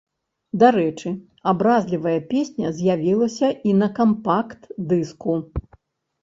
[0.61, 1.09] Дарэчы,
[1.51, 5.37] абразлівая песня з'явілася і на кампакт-дыску.